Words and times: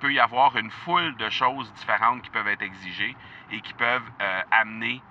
peut 0.00 0.12
y 0.12 0.20
avoir 0.20 0.56
une 0.56 0.70
foule 0.70 1.16
de 1.16 1.28
choses 1.30 1.72
différentes 1.74 2.22
qui 2.22 2.30
peuvent 2.30 2.48
être 2.48 2.62
exigées 2.62 3.16
et 3.50 3.60
qui 3.60 3.74
peuvent 3.74 4.10
amener 4.50 5.02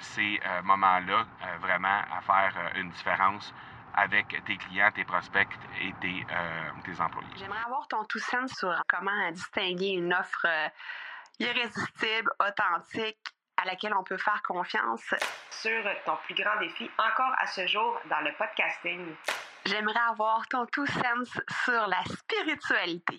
ces 0.00 0.40
moments-là 0.64 1.26
vraiment 1.60 2.02
à 2.10 2.20
faire 2.20 2.72
une 2.76 2.90
différence 2.90 3.54
avec 3.94 4.28
tes 4.44 4.56
clients, 4.56 4.90
tes 4.94 5.04
prospects 5.04 5.48
et 5.80 5.92
tes, 6.00 6.26
tes 6.84 7.00
employés. 7.00 7.28
J'aimerais 7.36 7.64
avoir 7.64 7.86
ton 7.88 8.04
tout 8.04 8.18
sens 8.18 8.52
sur 8.52 8.82
comment 8.88 9.30
distinguer 9.32 9.90
une 9.90 10.14
offre 10.14 10.46
irrésistible, 11.38 12.30
authentique, 12.38 13.18
à 13.56 13.64
laquelle 13.66 13.94
on 13.94 14.04
peut 14.04 14.16
faire 14.16 14.40
confiance. 14.42 15.14
Sur 15.50 15.82
ton 16.06 16.16
plus 16.24 16.34
grand 16.34 16.58
défi 16.60 16.90
encore 16.98 17.34
à 17.38 17.46
ce 17.46 17.66
jour 17.66 18.00
dans 18.08 18.20
le 18.20 18.32
podcasting. 18.38 19.14
J'aimerais 19.66 20.00
avoir 20.08 20.46
ton 20.48 20.64
tout 20.66 20.86
sens 20.86 21.38
sur 21.64 21.86
la 21.86 22.02
spiritualité. 22.04 23.18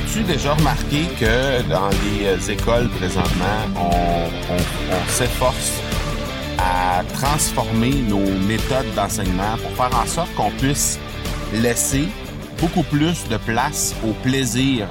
As-tu 0.00 0.22
déjà 0.22 0.54
remarqué 0.54 1.04
que 1.20 1.62
dans 1.68 1.90
les 1.90 2.26
euh, 2.26 2.52
écoles 2.52 2.88
présentement, 2.88 3.44
on, 3.76 5.08
s'efforce 5.08 5.78
à 6.58 7.02
transformer 7.12 7.92
nos 8.08 8.24
méthodes 8.46 8.92
d'enseignement 8.96 9.58
pour 9.62 9.70
faire 9.72 9.94
en 9.94 10.06
sorte 10.06 10.32
qu'on 10.34 10.50
puisse 10.52 10.98
laisser 11.52 12.08
beaucoup 12.60 12.82
plus 12.84 13.28
de 13.28 13.36
place 13.36 13.94
au 14.02 14.12
plaisir 14.22 14.88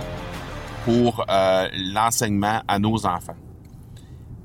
pour 0.85 1.25
euh, 1.27 1.67
l'enseignement 1.91 2.61
à 2.67 2.77
nos 2.77 3.05
enfants? 3.07 3.37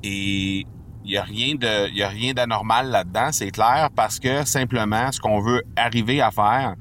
Et 0.03 0.67
il 1.05 1.11
n'y 1.11 1.19
a 1.19 1.25
rien 1.25 1.57
de, 1.57 2.03
a 2.03 2.09
rien 2.09 2.33
d'anormal 2.33 2.91
là-dedans, 2.91 3.29
c'est 3.33 3.51
clair, 3.51 3.91
parce 3.95 4.19
que 4.19 4.47
simplement, 4.47 5.13
ce 5.13 5.21
qu'on 5.21 5.41
veut 5.41 5.63
arriver 5.77 6.23
à 6.23 6.31
faire, 6.31 6.75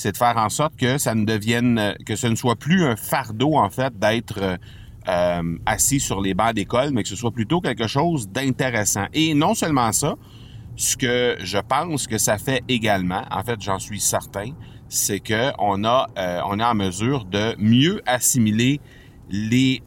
c'est 0.00 0.12
de 0.12 0.16
faire 0.16 0.38
en 0.38 0.48
sorte 0.48 0.76
que 0.76 0.96
ça 0.96 1.14
ne 1.14 1.26
devienne, 1.26 1.94
que 2.06 2.16
ce 2.16 2.26
ne 2.26 2.34
soit 2.34 2.56
plus 2.56 2.84
un 2.84 2.96
fardeau, 2.96 3.56
en 3.56 3.68
fait, 3.68 3.98
d'être 3.98 4.38
euh, 4.40 4.56
euh, 5.08 5.58
assis 5.66 6.00
sur 6.00 6.22
les 6.22 6.32
bancs 6.32 6.54
d'école, 6.54 6.90
mais 6.92 7.02
que 7.02 7.08
ce 7.10 7.16
soit 7.16 7.32
plutôt 7.32 7.60
quelque 7.60 7.86
chose 7.86 8.26
d'intéressant. 8.30 9.04
Et 9.12 9.34
non 9.34 9.54
seulement 9.54 9.92
ça, 9.92 10.14
ce 10.74 10.96
que 10.96 11.36
je 11.40 11.58
pense 11.58 12.06
que 12.06 12.16
ça 12.16 12.38
fait 12.38 12.62
également, 12.66 13.24
en 13.30 13.42
fait, 13.44 13.60
j'en 13.60 13.78
suis 13.78 14.00
certain, 14.00 14.52
c'est 14.88 15.20
que 15.20 15.52
on 15.58 15.84
a, 15.84 16.06
euh, 16.16 16.40
on 16.46 16.58
est 16.58 16.64
en 16.64 16.74
mesure 16.74 17.26
de 17.26 17.54
mieux 17.58 18.00
assimiler 18.06 18.80
les 19.28 19.82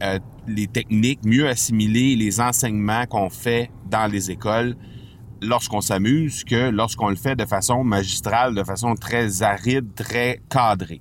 techniques, 0.72 1.24
mieux 1.24 1.48
assimiler 1.48 2.14
les 2.14 2.40
enseignements 2.40 3.04
qu'on 3.06 3.30
fait 3.30 3.68
dans 3.90 4.06
les 4.06 4.30
écoles, 4.30 4.76
lorsqu'on 5.44 5.80
s'amuse 5.80 6.44
que 6.44 6.70
lorsqu'on 6.70 7.08
le 7.08 7.16
fait 7.16 7.36
de 7.36 7.44
façon 7.44 7.84
magistrale, 7.84 8.54
de 8.54 8.64
façon 8.64 8.94
très 8.94 9.42
aride, 9.42 9.94
très 9.94 10.40
cadrée. 10.48 11.00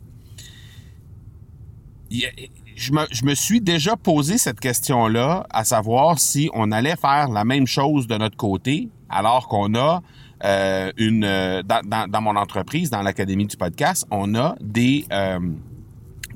Je 2.75 2.91
me, 3.25 3.35
suis 3.35 3.61
déjà 3.61 3.95
posé 3.95 4.37
cette 4.37 4.59
question-là, 4.59 5.47
à 5.49 5.63
savoir 5.63 6.19
si 6.19 6.49
on 6.53 6.71
allait 6.71 6.95
faire 6.95 7.29
la 7.29 7.43
même 7.43 7.65
chose 7.65 8.07
de 8.07 8.15
notre 8.17 8.37
côté, 8.37 8.89
alors 9.09 9.47
qu'on 9.47 9.73
a 9.75 10.01
euh, 10.43 10.91
une 10.97 11.23
euh, 11.23 11.63
dans, 11.63 12.21
mon 12.21 12.35
entreprise, 12.35 12.89
dans 12.89 13.01
l'académie 13.01 13.47
du 13.47 13.57
podcast, 13.57 14.05
on 14.11 14.35
a 14.35 14.55
des 14.59 15.05
euh, 15.11 15.39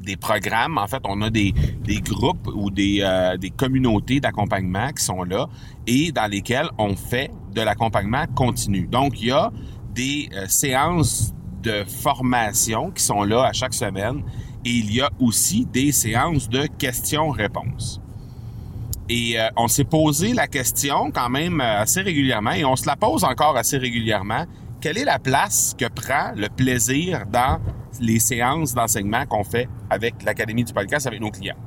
des 0.08 0.18
programmes. 0.18 0.78
En 0.78 0.88
fait, 0.88 1.02
on 1.04 1.22
a 1.22 1.30
des, 1.30 1.54
groupes 2.02 2.50
ou 2.56 2.72
des, 2.72 3.02
euh, 3.02 3.38
des 3.38 3.52
communautés 3.52 4.20
d'accompagnement 4.20 4.90
qui 4.92 5.04
sont 5.04 5.24
là 5.24 5.48
et 5.86 6.12
dans 6.12 6.30
lesquelles 6.32 6.70
on 6.80 6.96
fait 6.96 7.30
de 7.54 7.62
l'accompagnement 7.62 8.26
continu. 8.34 8.88
Donc, 8.88 9.22
il 9.22 9.28
y 9.28 9.32
a 9.32 9.52
des 9.94 10.30
euh, 10.34 10.46
séances 10.48 11.34
de 11.62 11.84
formation 11.84 12.92
qui 12.92 13.04
sont 13.04 13.24
là 13.24 13.44
à 13.44 13.54
chaque 13.54 13.74
semaine 13.74 14.24
et 14.64 14.70
il 14.72 14.94
y 14.94 15.02
a 15.02 15.10
aussi 15.20 15.66
des 15.66 15.92
séances 15.92 16.50
de 16.50 16.68
questions-réponses. 16.78 18.02
Et 19.10 19.40
euh, 19.40 19.48
on 19.58 19.68
s'est 19.68 19.84
posé 19.84 20.34
la 20.34 20.48
question 20.48 21.12
quand 21.12 21.30
même 21.30 21.60
assez 21.62 22.02
régulièrement 22.02 22.52
et 22.52 22.66
on 22.66 22.76
se 22.76 22.88
la 22.88 22.96
pose 22.96 23.24
encore 23.24 23.58
assez 23.58 23.78
régulièrement. 23.78 24.46
Quelle 24.80 24.98
est 24.98 25.06
la 25.06 25.20
place 25.20 25.76
que 25.78 25.88
prend 25.88 26.32
le 26.36 26.48
plaisir 26.50 27.26
dans 27.26 27.60
les 28.00 28.20
séances 28.20 28.74
d'enseignement 28.74 29.26
qu'on 29.26 29.44
fait 29.44 29.68
avec 29.90 30.24
l'Académie 30.24 30.64
du 30.64 30.74
podcast 30.74 31.08
avec 31.08 31.20
nos 31.20 31.32
clients. 31.32 31.58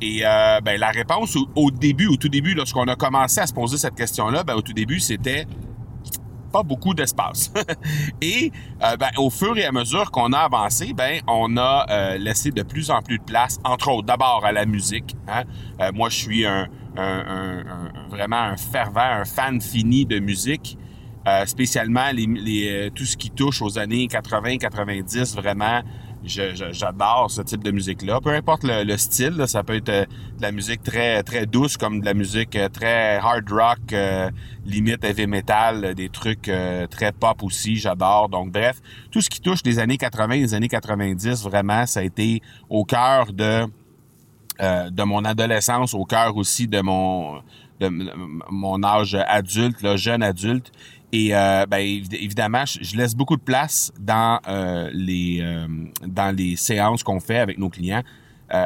Et 0.00 0.22
euh, 0.24 0.60
ben, 0.62 0.80
la 0.80 0.90
réponse 0.90 1.36
au, 1.54 1.70
début, 1.70 2.06
au 2.06 2.16
tout 2.16 2.28
début, 2.28 2.54
lorsqu'on 2.54 2.84
a 2.84 2.96
commencé 2.96 3.40
à 3.40 3.46
se 3.46 3.52
poser 3.52 3.76
cette 3.76 3.94
question-là, 3.94 4.44
ben, 4.44 4.54
au 4.54 4.62
tout 4.62 4.72
début, 4.72 4.98
c'était 4.98 5.46
pas 6.50 6.62
beaucoup 6.62 6.94
d'espace. 6.94 7.52
et 8.22 8.50
euh, 8.82 8.96
ben, 8.96 9.10
au 9.18 9.28
fur 9.28 9.56
et 9.58 9.64
à 9.64 9.72
mesure 9.72 10.10
qu'on 10.10 10.32
a 10.32 10.38
avancé, 10.38 10.94
ben, 10.94 11.20
on 11.26 11.56
a 11.58 11.86
euh, 11.90 12.16
laissé 12.16 12.50
de 12.50 12.62
plus 12.62 12.90
en 12.90 13.02
plus 13.02 13.18
de 13.18 13.24
place, 13.24 13.58
entre 13.62 13.90
autres, 13.90 14.06
d'abord 14.06 14.42
à 14.44 14.52
la 14.52 14.64
musique. 14.64 15.16
Hein. 15.28 15.44
moi, 15.92 16.08
je 16.08 16.16
suis 16.16 16.46
un, 16.46 16.66
vraiment 18.08 18.40
un 18.40 18.56
fervent, 18.56 19.00
un 19.00 19.24
fan 19.24 19.60
fini 19.60 20.06
de 20.06 20.18
musique. 20.18 20.78
Euh, 21.28 21.44
spécialement 21.44 22.10
les, 22.14 22.68
euh, 22.70 22.90
tout 22.94 23.04
ce 23.04 23.14
qui 23.14 23.30
touche 23.30 23.60
aux 23.60 23.78
années 23.78 24.06
80-90, 24.06 25.36
vraiment, 25.36 25.82
j'adore 26.24 27.30
ce 27.30 27.42
type 27.42 27.62
de 27.62 27.70
musique-là. 27.70 28.20
Peu 28.22 28.30
importe 28.30 28.62
le, 28.64 28.96
style, 28.96 29.44
ça 29.46 29.62
peut 29.62 29.74
être 29.74 29.90
euh, 29.90 30.06
de 30.38 30.42
la 30.42 30.50
musique 30.50 30.82
très 30.82 31.22
très 31.22 31.44
douce 31.44 31.76
comme 31.76 32.00
de 32.00 32.06
la 32.06 32.14
musique 32.14 32.56
très 32.72 33.16
hard 33.16 33.50
rock, 33.50 33.94
limite 34.64 35.04
heavy 35.04 35.26
metal, 35.26 35.94
des 35.94 36.08
trucs 36.08 36.50
très 36.90 37.12
pop 37.12 37.42
aussi, 37.42 37.76
j'adore. 37.76 38.30
Donc 38.30 38.50
bref, 38.50 38.80
tout 39.10 39.20
ce 39.20 39.28
qui 39.28 39.42
touche 39.42 39.60
les 39.66 39.78
années 39.78 39.98
80 39.98 40.36
les 40.36 40.54
années 40.54 40.68
90, 40.68 41.42
vraiment, 41.42 41.84
ça 41.84 42.00
a 42.00 42.02
été 42.02 42.40
au 42.70 42.86
cœur 42.86 43.32
de 43.34 43.66
de 44.58 45.02
mon 45.04 45.24
adolescence, 45.24 45.94
au 45.94 46.04
cœur 46.04 46.36
aussi 46.36 46.66
de 46.66 46.80
mon 46.80 47.40
de 47.80 47.90
mon 48.50 48.82
âge 48.84 49.16
adulte, 49.26 49.82
là, 49.82 49.96
jeune 49.96 50.22
adulte. 50.22 50.70
Et 51.12 51.34
euh, 51.34 51.66
ben, 51.66 51.78
évidemment, 52.12 52.64
je 52.66 52.96
laisse 52.96 53.14
beaucoup 53.14 53.36
de 53.36 53.42
place 53.42 53.92
dans 53.98 54.38
euh, 54.46 54.90
les 54.92 55.40
euh, 55.42 55.66
dans 56.06 56.34
les 56.34 56.56
séances 56.56 57.02
qu'on 57.02 57.20
fait 57.20 57.38
avec 57.38 57.58
nos 57.58 57.68
clients 57.68 58.02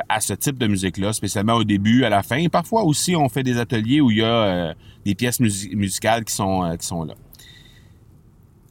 à 0.09 0.19
ce 0.19 0.33
type 0.33 0.57
de 0.57 0.67
musique-là, 0.67 1.13
spécialement 1.13 1.57
au 1.57 1.65
début, 1.65 2.05
à 2.05 2.09
la 2.09 2.23
fin. 2.23 2.49
Parfois 2.49 2.85
aussi, 2.85 3.15
on 3.15 3.29
fait 3.29 3.43
des 3.43 3.59
ateliers 3.59 4.01
où 4.01 4.11
il 4.11 4.17
y 4.17 4.23
a 4.23 4.75
des 5.05 5.15
pièces 5.15 5.41
musicales 5.41 6.25
qui 6.25 6.33
sont 6.33 6.75
qui 6.81 6.87
sont 6.87 7.05
là. 7.05 7.13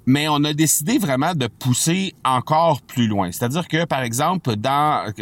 Mais 0.07 0.27
on 0.27 0.43
a 0.43 0.53
décidé 0.53 0.97
vraiment 0.97 1.35
de 1.35 1.45
pousser 1.45 2.15
encore 2.25 2.81
plus 2.81 3.05
loin. 3.05 3.31
C'est-à-dire 3.31 3.67
que, 3.67 3.85
par 3.85 4.01
exemple, 4.01 4.55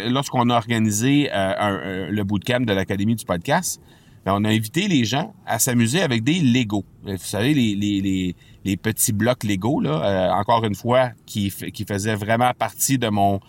lorsqu'on 0.08 0.50
a 0.50 0.56
organisé 0.56 1.30
le 1.34 2.24
bootcamp 2.24 2.62
de 2.62 2.72
l'Académie 2.72 3.18
du 3.18 3.26
podcast, 3.26 3.82
ben, 4.26 4.34
on 4.36 4.44
a 4.44 4.50
invité 4.50 4.88
les 4.88 5.04
gens 5.04 5.34
à 5.46 5.58
s'amuser 5.58 6.02
avec 6.02 6.24
des 6.24 6.40
Legos. 6.40 6.86
Vous 7.04 7.18
savez, 7.18 7.54
les, 7.54 7.76
les, 7.76 8.36
les, 8.64 8.78
petits 8.78 9.14
blocs 9.14 9.44
Lego, 9.44 9.82
là, 9.82 9.90
euh, 10.04 10.32
encore 10.34 10.64
une 10.64 10.76
fois, 10.76 11.12
qui, 11.26 11.52
qui 11.74 11.86
faisaient 11.86 12.16
vraiment 12.16 12.52
partie 12.54 13.00
de 13.00 13.10
mon 13.10 13.40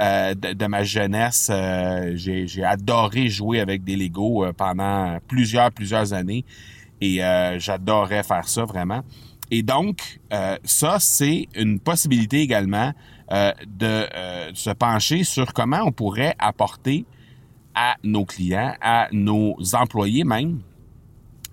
euh, 0.00 0.34
de, 0.34 0.66
ma 0.66 0.84
jeunesse. 0.84 1.50
Euh, 1.52 2.12
j'ai 2.16 2.64
adoré 2.64 3.28
jouer 3.28 3.60
avec 3.60 3.84
des 3.84 3.94
Legos 3.94 4.46
pendant 4.56 5.18
plusieurs, 5.28 5.70
plusieurs 5.70 6.14
années. 6.14 6.46
Et 7.02 7.18
j'adorais 7.58 8.22
faire 8.22 8.48
ça 8.48 8.64
vraiment. 8.64 9.02
Et 9.50 9.62
donc, 9.64 10.20
ça, 10.62 10.98
c'est 11.00 11.48
une 11.56 11.80
possibilité 11.80 12.40
également 12.40 12.92
de 13.28 14.06
se 14.54 14.70
pencher 14.70 15.24
sur 15.24 15.52
comment 15.52 15.80
on 15.84 15.90
pourrait 15.90 16.36
apporter 16.38 17.04
à 17.74 17.96
nos 18.02 18.24
clients, 18.24 18.74
à 18.80 19.08
nos 19.12 19.56
employés 19.74 20.24
même, 20.24 20.60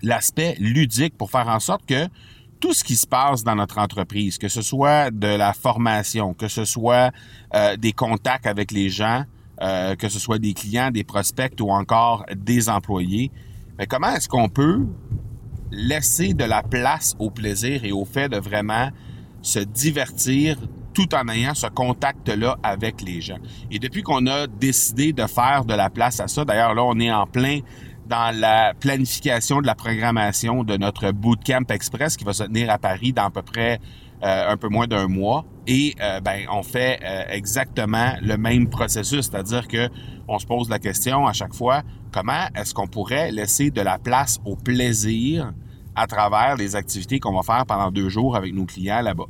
l'aspect 0.02 0.56
ludique 0.58 1.16
pour 1.16 1.30
faire 1.30 1.48
en 1.48 1.60
sorte 1.60 1.86
que 1.86 2.08
tout 2.60 2.74
ce 2.74 2.84
qui 2.84 2.96
se 2.96 3.06
passe 3.06 3.42
dans 3.42 3.54
notre 3.54 3.78
entreprise, 3.78 4.36
que 4.36 4.48
ce 4.48 4.60
soit 4.60 5.10
de 5.10 5.26
la 5.26 5.52
formation, 5.52 6.34
que 6.34 6.48
ce 6.48 6.64
soit 6.64 7.10
euh, 7.54 7.76
des 7.76 7.92
contacts 7.92 8.46
avec 8.46 8.70
les 8.70 8.90
gens, 8.90 9.24
euh, 9.62 9.96
que 9.96 10.08
ce 10.08 10.18
soit 10.18 10.38
des 10.38 10.52
clients, 10.52 10.90
des 10.90 11.04
prospects 11.04 11.58
ou 11.60 11.70
encore 11.70 12.26
des 12.36 12.68
employés, 12.68 13.30
mais 13.78 13.86
comment 13.86 14.14
est-ce 14.14 14.28
qu'on 14.28 14.48
peut 14.50 14.86
laisser 15.70 16.34
de 16.34 16.44
la 16.44 16.62
place 16.62 17.16
au 17.18 17.30
plaisir 17.30 17.84
et 17.84 17.92
au 17.92 18.04
fait 18.04 18.28
de 18.28 18.36
vraiment 18.36 18.90
se 19.42 19.58
divertir 19.58 20.58
tout 21.00 21.14
en 21.14 21.28
ayant 21.28 21.54
ce 21.54 21.66
contact-là 21.66 22.58
avec 22.62 23.00
les 23.00 23.20
gens. 23.20 23.38
Et 23.70 23.78
depuis 23.78 24.02
qu'on 24.02 24.26
a 24.26 24.46
décidé 24.46 25.12
de 25.12 25.26
faire 25.26 25.64
de 25.64 25.74
la 25.74 25.88
place 25.88 26.20
à 26.20 26.28
ça, 26.28 26.44
d'ailleurs 26.44 26.74
là, 26.74 26.84
on 26.84 26.98
est 27.00 27.10
en 27.10 27.26
plein 27.26 27.60
dans 28.06 28.36
la 28.36 28.74
planification 28.78 29.60
de 29.60 29.66
la 29.66 29.74
programmation 29.74 30.64
de 30.64 30.76
notre 30.76 31.12
Bootcamp 31.12 31.64
Express 31.70 32.16
qui 32.16 32.24
va 32.24 32.32
se 32.32 32.42
tenir 32.42 32.68
à 32.70 32.78
Paris 32.78 33.12
dans 33.12 33.24
à 33.24 33.30
peu 33.30 33.42
près 33.42 33.78
euh, 34.22 34.52
un 34.52 34.56
peu 34.56 34.68
moins 34.68 34.86
d'un 34.86 35.06
mois. 35.08 35.44
Et 35.66 35.94
euh, 36.00 36.20
ben, 36.20 36.40
on 36.50 36.62
fait 36.62 36.98
euh, 37.02 37.22
exactement 37.30 38.12
le 38.20 38.36
même 38.36 38.68
processus, 38.68 39.30
c'est-à-dire 39.30 39.68
que 39.68 39.88
on 40.28 40.38
se 40.38 40.46
pose 40.46 40.68
la 40.68 40.78
question 40.78 41.26
à 41.26 41.32
chaque 41.32 41.54
fois 41.54 41.82
comment 42.12 42.48
est-ce 42.56 42.74
qu'on 42.74 42.88
pourrait 42.88 43.30
laisser 43.30 43.70
de 43.70 43.80
la 43.80 43.98
place 43.98 44.38
au 44.44 44.56
plaisir 44.56 45.52
à 45.94 46.06
travers 46.06 46.56
les 46.56 46.76
activités 46.76 47.20
qu'on 47.20 47.34
va 47.34 47.42
faire 47.42 47.64
pendant 47.64 47.90
deux 47.90 48.08
jours 48.08 48.36
avec 48.36 48.52
nos 48.52 48.66
clients 48.66 49.00
là-bas? 49.00 49.26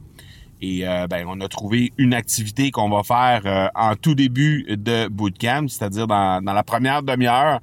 Et 0.63 0.85
ben, 1.09 1.25
on 1.27 1.41
a 1.41 1.49
trouvé 1.49 1.93
une 1.97 2.13
activité 2.13 2.71
qu'on 2.71 2.91
va 2.91 3.03
faire 3.03 3.71
en 3.75 3.95
tout 3.97 4.15
début 4.15 4.67
de 4.69 5.09
bootcamp, 5.09 5.69
c'est-à-dire 5.69 6.07
dans, 6.07 6.45
dans 6.45 6.53
la 6.53 6.63
première 6.63 7.03
demi-heure 7.03 7.61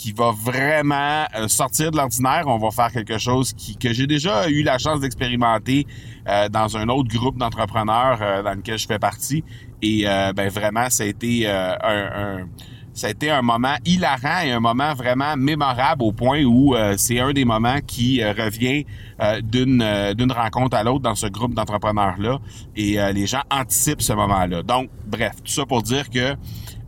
qui 0.00 0.12
va 0.12 0.32
vraiment 0.32 1.26
euh, 1.36 1.46
sortir 1.48 1.90
de 1.90 1.98
l'ordinaire. 1.98 2.44
On 2.46 2.56
va 2.56 2.70
faire 2.70 2.90
quelque 2.90 3.18
chose 3.18 3.52
qui, 3.52 3.76
que 3.76 3.92
j'ai 3.92 4.06
déjà 4.06 4.48
eu 4.48 4.62
la 4.62 4.78
chance 4.78 5.00
d'expérimenter 5.00 5.86
euh, 6.26 6.48
dans 6.48 6.74
un 6.78 6.88
autre 6.88 7.14
groupe 7.14 7.36
d'entrepreneurs 7.36 8.18
euh, 8.22 8.42
dans 8.42 8.54
lequel 8.54 8.78
je 8.78 8.86
fais 8.86 8.98
partie. 8.98 9.44
Et 9.82 10.04
ben 10.04 10.48
vraiment, 10.50 10.90
ça 10.90 11.04
a 11.04 11.06
été 11.06 11.48
un, 11.48 12.46
ça 13.00 13.06
a 13.06 13.10
été 13.10 13.30
un 13.30 13.40
moment 13.40 13.76
hilarant 13.86 14.40
et 14.44 14.52
un 14.52 14.60
moment 14.60 14.92
vraiment 14.92 15.34
mémorable 15.36 16.02
au 16.02 16.12
point 16.12 16.44
où 16.44 16.74
c'est 16.98 17.18
un 17.18 17.32
des 17.32 17.46
moments 17.46 17.78
qui 17.86 18.22
revient 18.22 18.84
d'une 19.42 20.14
d'une 20.14 20.32
rencontre 20.32 20.76
à 20.76 20.82
l'autre 20.82 21.00
dans 21.00 21.14
ce 21.14 21.26
groupe 21.26 21.54
d'entrepreneurs 21.54 22.16
là 22.18 22.38
et 22.76 22.98
les 23.14 23.26
gens 23.26 23.40
anticipent 23.50 24.02
ce 24.02 24.12
moment-là. 24.12 24.62
Donc 24.62 24.90
bref, 25.06 25.36
tout 25.42 25.52
ça 25.52 25.64
pour 25.64 25.82
dire 25.82 26.10
que 26.10 26.36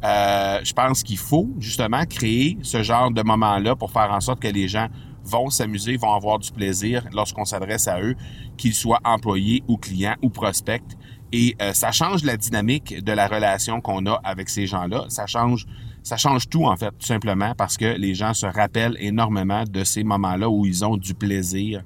euh, 0.05 0.61
je 0.65 0.73
pense 0.73 1.03
qu'il 1.03 1.19
faut 1.19 1.49
justement 1.59 2.05
créer 2.07 2.59
ce 2.63 2.83
genre 2.83 3.11
de 3.11 3.23
moment-là 3.23 3.77
pour 3.77 3.93
faire 3.93 4.11
en 4.13 4.21
sorte 4.21 4.41
que 4.41 4.49
les 4.49 4.67
gens 4.67 4.89
vont 5.25 5.49
s'amuser, 5.49 5.97
vont 5.97 6.13
avoir 6.13 6.41
du 6.41 6.51
plaisir 6.51 7.05
lorsqu'on 7.13 7.45
s'adresse 7.45 7.87
à 7.87 8.01
eux, 8.01 8.17
qu'ils 8.57 8.75
soient 8.75 8.99
employés 9.05 9.63
ou 9.69 9.77
clients 9.77 10.17
ou 10.21 10.29
prospects. 10.29 10.83
Et 11.31 11.57
euh, 11.63 11.73
ça 11.73 11.93
change 11.93 12.25
la 12.25 12.37
dynamique 12.37 13.03
de 13.03 13.13
la 13.13 13.29
relation 13.29 13.81
qu'on 13.81 14.05
a 14.07 14.21
avec 14.25 14.49
ces 14.49 14.67
gens-là. 14.67 15.05
Ça 15.09 15.27
change, 15.27 15.67
ça 16.03 16.17
change 16.17 16.49
tout 16.49 16.65
en 16.65 16.77
fait, 16.77 16.91
tout 16.91 17.07
simplement 17.07 17.55
parce 17.57 17.77
que 17.77 17.97
les 17.97 18.15
gens 18.15 18.35
se 18.35 18.47
rappellent 18.47 18.97
énormément 18.99 19.65
de 19.65 19.85
ces 19.85 20.05
moments-là 20.05 20.49
où 20.49 20.67
ils 20.67 20.85
ont 20.85 20.97
du 20.97 21.15
plaisir 21.15 21.83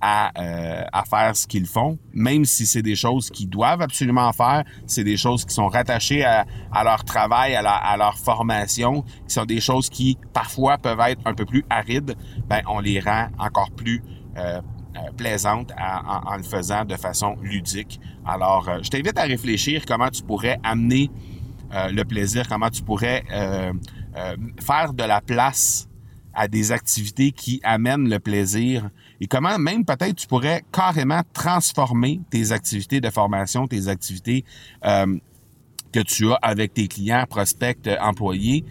à, 0.00 0.30
euh, 0.38 0.84
à 0.92 1.04
faire 1.04 1.34
ce 1.34 1.46
qu'ils 1.46 1.66
font, 1.66 1.98
même 2.12 2.44
si 2.44 2.66
c'est 2.66 2.82
des 2.82 2.96
choses 2.96 3.30
qu'ils 3.30 3.48
doivent 3.48 3.82
absolument 3.82 4.32
faire, 4.32 4.64
c'est 4.86 5.04
des 5.04 5.16
choses 5.16 5.44
qui 5.44 5.54
sont 5.54 5.68
rattachées 5.68 6.24
à, 6.24 6.44
leur 6.84 7.04
travail, 7.04 7.54
à, 7.54 7.96
leur 7.96 8.18
formation, 8.18 9.02
qui 9.26 9.34
sont 9.34 9.44
des 9.44 9.60
choses 9.60 9.88
qui 9.88 10.18
parfois 10.32 10.78
peuvent 10.78 11.00
être 11.00 11.22
un 11.24 11.34
peu 11.34 11.44
plus 11.44 11.64
arides, 11.70 12.14
ben 12.48 12.60
on 12.68 12.80
les 12.80 13.00
rend 13.00 13.28
encore 13.38 13.70
plus 13.70 14.02
euh, 14.36 14.60
euh 14.96 15.12
plaisantes 15.16 15.72
en, 15.78 16.32
en, 16.32 16.36
le 16.36 16.42
faisant 16.42 16.84
de 16.84 16.94
façon 16.96 17.36
ludique. 17.42 18.00
Alors, 18.26 18.68
euh, 18.68 18.78
je 18.82 18.90
t'invite 18.90 19.18
à 19.18 19.22
réfléchir 19.22 19.84
comment 19.86 20.10
tu 20.10 20.22
pourrais 20.22 20.58
amener 20.62 21.10
euh, 21.72 21.90
le 21.90 22.04
plaisir, 22.04 22.48
comment 22.48 22.70
tu 22.70 22.82
pourrais 22.82 23.24
faire 24.58 24.94
de 24.94 25.04
la 25.04 25.20
place 25.20 25.88
à 26.36 26.48
des 26.48 26.70
activités 26.70 27.32
qui 27.32 27.60
amènent 27.64 28.08
le 28.08 28.20
plaisir 28.20 28.90
et 29.20 29.26
comment 29.26 29.58
même 29.58 29.84
peut-être 29.84 30.14
tu 30.14 30.26
pourrais 30.26 30.62
carrément 30.70 31.22
transformer 31.32 32.20
tes 32.30 32.52
activités 32.52 33.00
de 33.00 33.08
formation, 33.08 33.66
tes 33.66 33.88
activités 33.88 34.44
euh, 34.84 35.18
que 35.92 36.00
tu 36.00 36.30
as 36.30 36.38
avec 36.42 36.74
tes 36.74 36.88
clients, 36.88 37.24
prospects, 37.28 37.88
employés 38.00 38.64